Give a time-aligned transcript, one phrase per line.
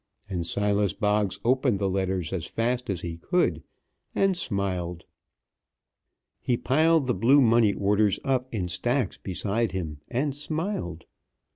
[0.27, 3.61] And Silas Boggs opened the letters as fast as he could,
[4.15, 5.05] and smiled.
[6.39, 11.05] He piled the blue money orders up in stacks beside him, and smiled.